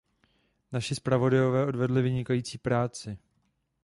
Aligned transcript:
Naši 0.71 0.95
zpravodajové 0.95 1.65
odvedli 1.65 2.01
vynikající 2.01 2.57
práci. 2.57 3.17